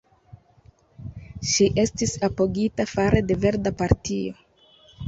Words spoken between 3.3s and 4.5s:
de Verda Partio.